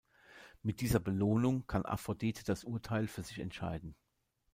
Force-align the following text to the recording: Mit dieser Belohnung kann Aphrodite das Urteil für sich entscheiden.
Mit 0.63 0.81
dieser 0.81 0.99
Belohnung 0.99 1.67
kann 1.67 1.85
Aphrodite 1.85 2.43
das 2.43 2.63
Urteil 2.63 3.05
für 3.05 3.21
sich 3.21 3.37
entscheiden. 3.37 3.93